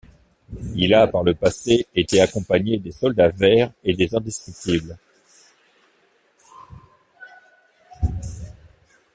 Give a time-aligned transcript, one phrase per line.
[0.73, 4.97] Il a, par le passé, été accompagné des soldats verts et des Indestructibles.